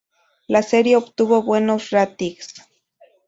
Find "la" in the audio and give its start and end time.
0.47-0.63